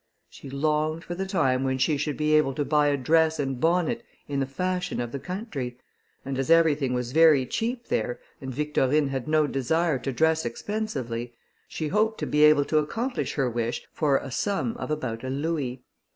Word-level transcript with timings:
She 0.31 0.49
longed 0.49 1.03
for 1.03 1.13
the 1.13 1.27
time 1.27 1.63
when 1.63 1.77
she 1.77 1.95
should 1.95 2.17
be 2.17 2.33
able 2.33 2.55
to 2.55 2.65
buy 2.65 2.87
a 2.87 2.97
dress 2.97 3.37
and 3.37 3.59
bonnet 3.59 4.03
in 4.27 4.39
the 4.39 4.47
fashion 4.47 4.99
of 4.99 5.11
the 5.11 5.19
country, 5.19 5.77
and 6.25 6.39
as 6.39 6.49
everything 6.49 6.95
was 6.95 7.11
very 7.11 7.45
cheap 7.45 7.85
there, 7.89 8.19
and 8.41 8.51
Victorine 8.51 9.09
had 9.09 9.27
no 9.27 9.45
desire 9.45 9.99
to 9.99 10.11
dress 10.11 10.43
expensively, 10.43 11.35
she 11.67 11.89
hoped 11.89 12.17
to 12.19 12.25
be 12.25 12.43
able 12.45 12.65
to 12.65 12.79
accomplish 12.79 13.35
her 13.35 13.47
wish 13.47 13.85
for 13.93 14.17
a 14.17 14.31
sum 14.31 14.75
of 14.77 14.89
about 14.89 15.23
a 15.23 15.29
louis. 15.29 15.83